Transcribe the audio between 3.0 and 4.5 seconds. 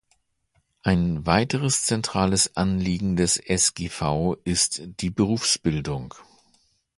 des sgv